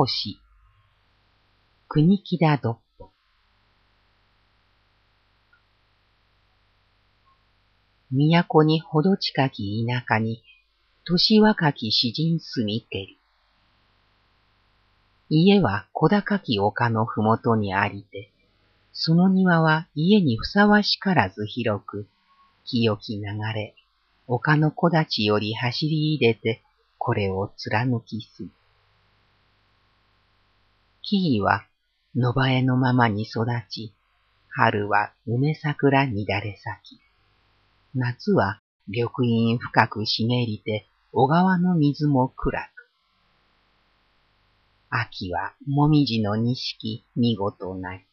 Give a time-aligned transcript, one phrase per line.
[0.00, 0.38] 星。
[1.88, 3.10] 国木田どっぽ。
[8.12, 10.44] 都にほど近き田舎に、
[11.04, 13.18] 年若き詩人住みけり。
[15.30, 18.30] 家は小高き丘のふもとにありて、
[18.92, 22.06] その庭は家にふさわしからず広く、
[22.64, 23.74] 清き流れ、
[24.28, 26.62] 丘の木立より走り入れて、
[26.98, 28.48] これを貫きす。
[31.02, 31.66] 木々は
[32.14, 33.94] 野生えのままに育ち、
[34.50, 37.00] 春は梅桜乱れ咲き、
[37.94, 39.08] 夏は緑
[39.54, 42.88] 蔭深く茂りて、小川の水も暗く。
[44.90, 48.06] 秋はもみじの錦見事ない。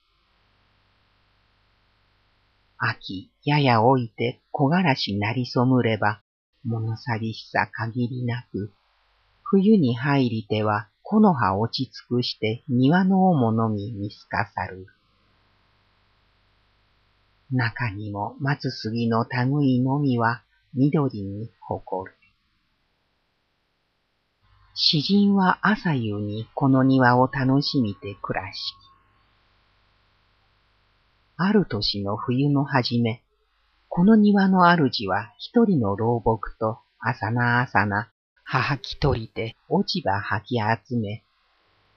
[2.78, 6.22] 秋やや老いて木枯らしなりそむれば、
[6.64, 8.72] 物寂しさ限りなく、
[9.44, 14.88] 冬に入りては木の葉落ち尽くして庭の主のみ見透かさる。
[17.52, 20.42] 中にも松杉の類のみは
[20.74, 22.18] 緑に誇る。
[24.74, 28.74] 詩人は朝夕にこの庭を楽しみて暮らし、
[31.38, 33.22] ある年の冬の初め、
[33.90, 38.12] この庭の主は一人の老木と朝な朝な
[38.48, 41.24] 母きとりて落ち葉吐き集め、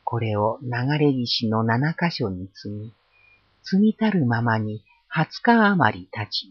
[0.02, 2.94] これを流れ岸の七箇所に積み、
[3.62, 6.50] 積みたるままに二十日余り経ち、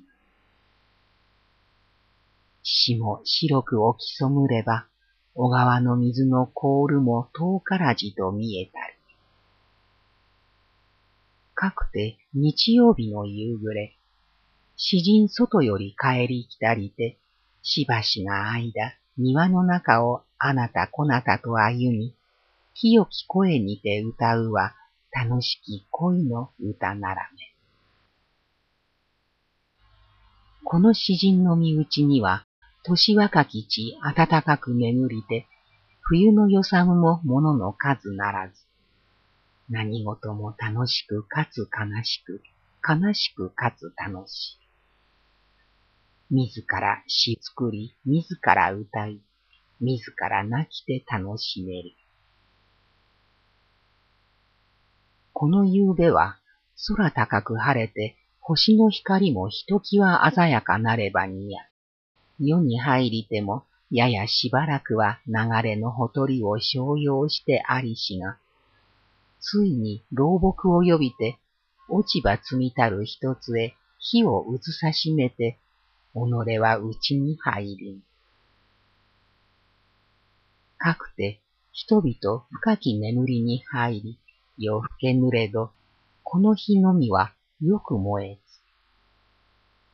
[2.62, 4.86] 死も白く起きそむれば、
[5.34, 8.94] 小川の水の凍るも遠からじと見えたり。
[11.56, 13.98] かくて日曜日の夕暮れ、
[14.76, 17.18] 詩人外より帰り来たりて、
[17.64, 22.16] しばしな間、庭の中をあなたこなたと歩み、
[22.74, 24.76] 清き声にて歌うは
[25.12, 27.58] 楽しき恋の歌ならめ。
[30.64, 32.46] この詩人の身内には、
[32.84, 35.48] 年若き地暖かく巡りて、
[36.02, 38.54] 冬の予算もものの数ならず。
[39.70, 42.42] 何事も楽しくかつ悲しく、
[42.88, 44.67] 悲しくかつ楽しい。
[46.30, 49.22] 自ら詩作り、自ら歌い、
[49.80, 51.92] 自ら泣きて楽しめる。
[55.32, 56.38] この夕べは
[56.88, 61.62] 空高く晴れて星の光もひときわ鮮やかなればにや。
[62.40, 65.34] 夜に入りても、ややしばらくは流
[65.64, 68.38] れのほとりを商用してありしが、
[69.40, 71.38] ついに老木を呼びて、
[71.90, 75.60] 落ち葉積みたる一つへ火を移さしめて、
[76.26, 78.00] 己は内に入りん。
[80.78, 81.40] かくて
[81.72, 84.20] 人々深き眠りに入り、
[84.58, 85.72] 夜更けぬれど、
[86.24, 88.62] この日のみはよく燃えつ。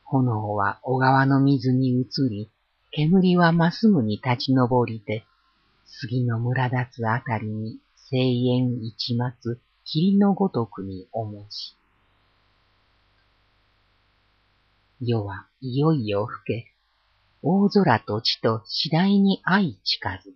[0.04, 2.50] 炎は小川の水に移り、
[2.90, 5.24] 煙はまっすぐに立ち上りて、
[5.84, 7.78] 杉の村立つあたりに
[8.10, 11.76] 声援一末、霧のごとくに重し。
[15.00, 16.72] 夜はいよいよ更け、
[17.42, 20.32] 大空と地と次第に愛近づけ。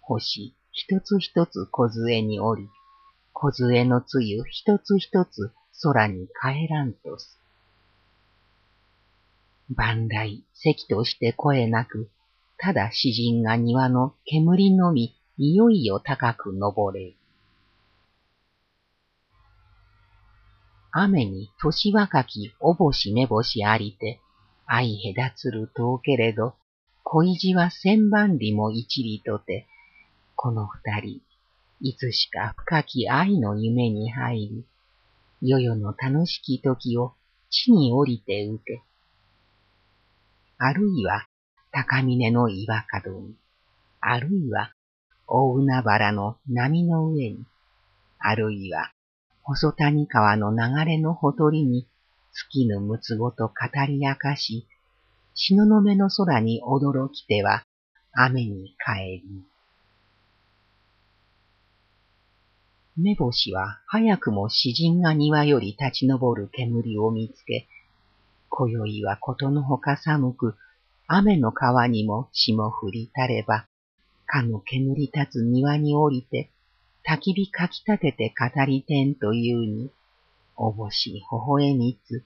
[0.00, 2.68] 星一つ一つ小杖に降り、
[3.32, 5.50] 小杖のつゆ一つ一つ
[5.82, 7.38] 空に帰らんとす。
[9.70, 12.10] 万来、席として声なく、
[12.58, 17.16] ただ詩人が庭の煙のみ、いよいよ高く登れる。
[20.90, 24.20] 雨に年若きおぼしめぼしありて、
[24.66, 26.54] 相隔つる遠けれど、
[27.02, 29.66] 恋路は千万里も一里とて、
[30.34, 31.20] この二人、
[31.80, 34.64] いつしか深き愛の夢に入り、
[35.40, 37.14] 世々の楽しき時を
[37.50, 38.82] 地に降りて受け、
[40.58, 41.26] あるいは
[41.70, 43.34] 高峰の岩角に、
[44.00, 44.72] あるいは
[45.26, 47.44] 大海原の波の上に、
[48.18, 48.92] あるいは
[49.50, 51.86] 細谷川の流れのほとりに、
[52.32, 53.54] 月のむつごと語
[53.86, 54.66] り明かし、
[55.32, 57.64] 篠の目の空に驚きては
[58.12, 59.42] 雨に帰り。
[62.98, 67.66] 目星は早くも詩人が庭より立ち上る煙を見つけ、
[68.50, 70.56] 今宵はことのほか寒く、
[71.06, 73.64] 雨の川にも霜降りたれば、
[74.26, 76.50] かの煙立つ庭に降りて、
[77.08, 79.90] 焚き火かき立てて語りてんというに、
[80.56, 82.22] おぼし微笑みつ、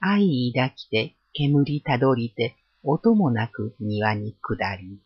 [0.00, 4.98] 愛抱きて煙たどりて、音もなく庭に下り。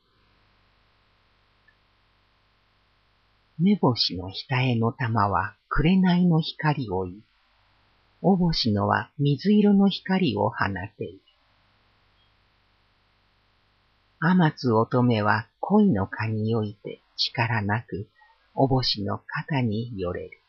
[3.59, 7.21] 目星の額の玉は紅の光をい、
[8.23, 10.55] お星のは水色の光を放
[10.97, 11.21] ている。
[14.21, 18.07] 天津乙女は恋の蚊において力なく、
[18.57, 20.41] お星の肩によれる。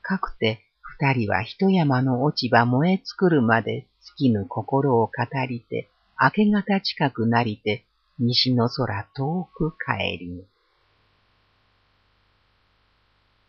[0.00, 0.64] かくて
[1.02, 5.12] 二人は一山の落ち葉燃え尽くるまで尽きぬ心を語
[5.48, 5.88] りて、
[6.20, 7.84] 明け方近くなりて、
[8.18, 10.44] 西の空遠く帰りぬ。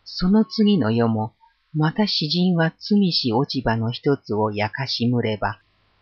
[0.04, 1.34] その次の夜も、
[1.74, 5.60] また詩人は罪し落ち葉の一つを焼かしむれば、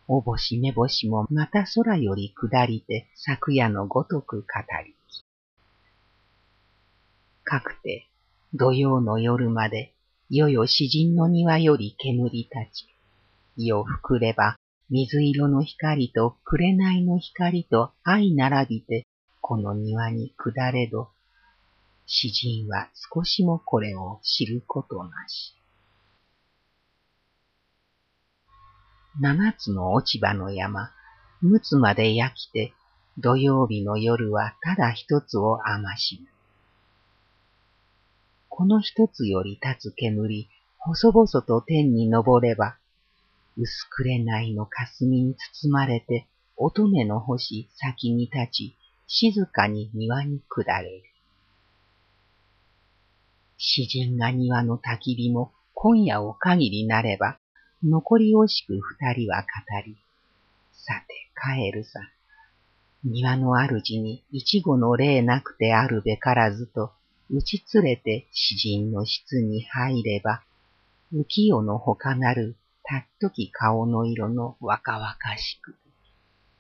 [0.09, 4.47] お星め星もまた空より下りて昨夜のごとく語
[4.85, 4.95] り。
[7.53, 8.09] かくて
[8.55, 9.93] 土曜の夜まで、
[10.31, 12.87] よよ詩人の庭より煙立ち、
[13.59, 14.57] 夜膨れば
[14.89, 19.07] 水色の光と紅の光と相並びて、
[19.43, 21.11] この庭に下れど、
[22.07, 25.55] 詩人は少しもこれを知ることなし。
[29.21, 30.91] 七つの落ち葉の山、
[31.43, 32.73] 六つまで焼きて、
[33.19, 36.27] 土曜日の夜はただ一つを余し。
[38.55, 40.47] この一つより立つ煙、
[40.77, 42.77] 細々と天に昇れば、
[43.57, 46.27] 薄紅の霞に包まれて、
[46.59, 48.77] 乙女の星先に立ち、
[49.07, 51.03] 静かに庭に下れる。
[53.57, 57.39] 詩人が庭の焚き火も今夜を限りなれば、
[57.83, 59.47] 残り惜しく二人は語
[59.87, 59.97] り、
[60.75, 62.01] さて帰るさ。
[63.03, 66.93] 庭の主に一語の礼なくてあるべからずと、
[67.35, 70.43] 打ち連れて詩人の室に入れば、
[71.15, 75.75] 浮世の他なるたっとき顔の色の若々しく、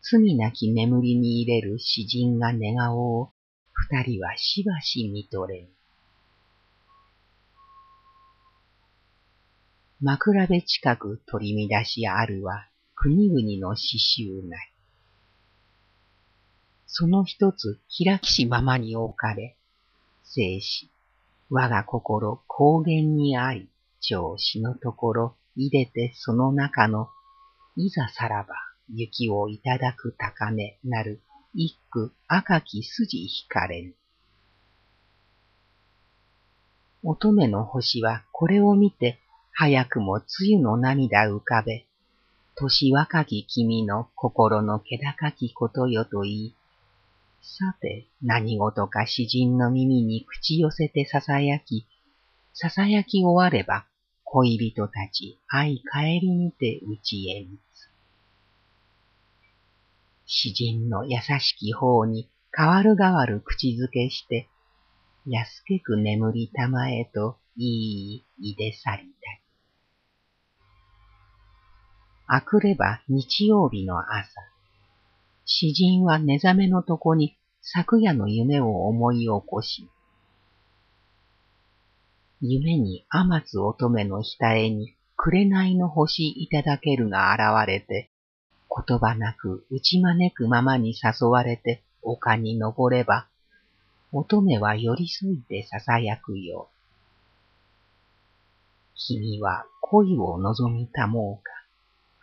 [0.00, 3.32] 罪なき眠りに入れる詩人が寝顔を、
[3.74, 5.68] 二人はしばし見とれん。
[10.00, 14.72] 枕辺近く取り乱しあるは国々の詩集ない。
[16.86, 19.56] その一つ開きしままに置かれ、
[20.34, 20.88] 生死、
[21.50, 23.68] 我が心高原にあり、
[24.00, 27.10] 調子のところ入れてその中の、
[27.76, 28.54] いざさらば
[28.88, 31.20] 雪をいただく高根なる
[31.52, 33.94] 一句赤き筋引かれぬ。
[37.02, 39.18] 乙女の星はこれを見て
[39.52, 40.24] 早くも梅
[40.54, 41.84] 雨の涙浮かべ、
[42.54, 46.54] 年若き君の心の気高きことよと言い、
[47.42, 51.86] さて何事か詩人の耳に口寄せて囁き、
[52.54, 53.84] 囁き終われば
[54.22, 57.90] 恋人たち愛帰りにて打ちへみつ。
[60.24, 64.48] 詩人の優しき方に変わる変わる口づけして、
[65.26, 69.42] 安けく眠りたまえといいいで去りたい。
[72.28, 74.30] あくれば日曜日の朝、
[75.44, 79.88] 詩人は寝覚めのとこに昨夜の夢を思い起こし、
[82.40, 88.10] 夢に天津乙女の額に紅の星いただけるが現れて、
[88.86, 93.28] 言葉なく打ち招くままに誘われて丘に登れば、
[94.12, 96.68] 乙女は寄り添いて囁くよ。
[98.94, 101.52] 君は恋を望みたもうか、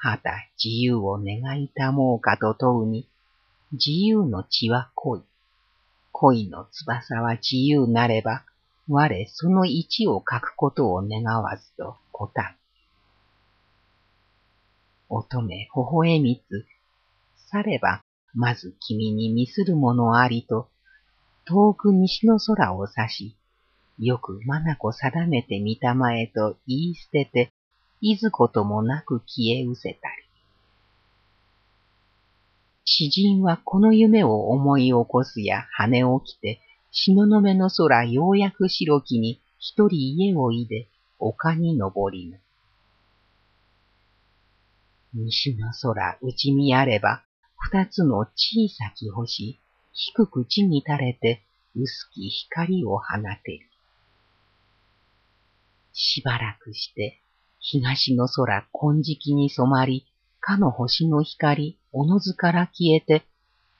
[0.02, 0.32] はた
[0.64, 3.10] 自由を願いたもうかと問うに、
[3.74, 5.22] 自由の血は恋。
[6.14, 8.46] 恋の翼は自由なれば、
[8.88, 12.56] 我その一を書くことを願わずと答え。
[15.10, 16.66] 乙女微笑みつ、
[17.52, 18.02] されば、
[18.34, 20.70] まず君に見するものありと、
[21.46, 23.36] 遠く西の空を指し、
[23.98, 27.52] よく眼定めてみたまえと言い捨てて、
[28.02, 30.30] いずこともなく消え失せたり。
[32.86, 36.60] 詩人はこの夢を思い起こすや羽起きて、
[36.92, 40.88] 東雲の空ようやく白きに一人家をいで
[41.20, 42.40] 丘に登りぬ。
[45.14, 47.24] 西の空内見あれば
[47.58, 49.60] 二つの小さき星
[49.94, 51.44] 低く地に垂れて
[51.76, 53.04] 薄き光を放
[53.44, 53.60] てる。
[55.94, 57.22] しばらくして
[57.60, 60.06] 東の空金色に染まり、
[60.40, 63.26] かの星の光おのずから消えて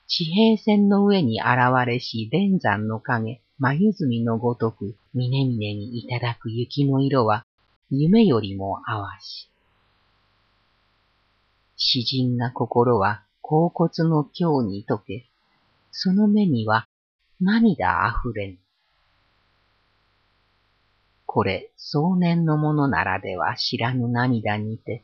[0.10, 1.50] 地平線の上に現
[1.86, 7.46] れし連山の影、眉墨のごとく、峰々にいただく雪の色は、
[7.92, 9.52] 夢よりも淡し。
[11.78, 15.30] 詩人な心は、甲骨の京に溶け、
[15.92, 16.88] その目には、
[17.40, 18.58] 涙あふれん。
[21.32, 25.04] これ、壮年のものならでは知らぬ涙にて、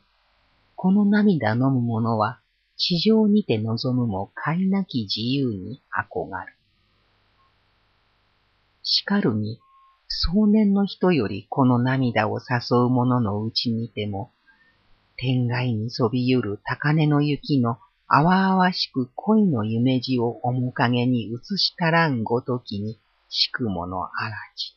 [0.74, 2.40] この涙飲む者は、
[2.76, 6.52] 地上にて望むも快なき自由に憧る。
[8.82, 9.60] しかるに、
[10.08, 14.32] 壮年の人よりこの涙を誘う者のうちにても、
[15.14, 17.78] 天外にそびゆる高根の雪の
[18.08, 24.75] あわあわしく恋の夢路を面影に映したらんごときにしくものあらじ。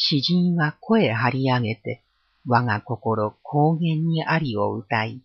[0.00, 2.04] 詩人は声張り上げて、
[2.46, 5.20] 我が心高原にありを歌い、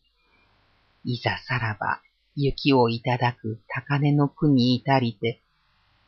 [1.03, 2.01] いざさらば
[2.35, 5.43] 雪をいただく高根の区に至りて、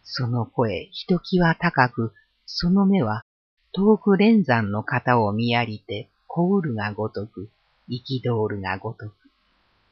[0.04, 2.14] その声ひときわ高く、
[2.48, 3.24] その目は
[3.72, 7.52] 遠く連山の方を見やりて、こうるがごとく、
[7.88, 9.14] 憤るがごとく、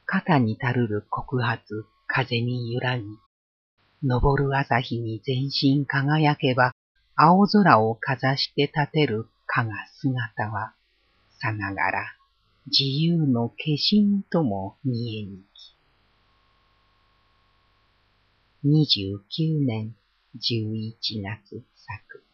[0.04, 3.04] 肩にたるる告発、風に揺らぎ、
[4.02, 6.72] 昇る朝日に全身輝けば、
[7.16, 10.74] 青空をかざして立てる蚊が姿は、
[11.38, 12.16] さながら
[12.66, 15.76] 自由の化身とも見えにき。
[18.64, 19.94] 二十九年
[20.34, 22.24] 十一月作。